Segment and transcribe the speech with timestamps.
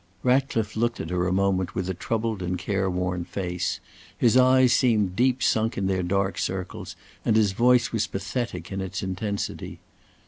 [0.23, 3.79] Ratcliffe looked at her a moment with a troubled and careworn face.
[4.17, 8.81] His eyes seemed deep sunk in their dark circles, and his voice was pathetic in
[8.81, 9.79] its intensity.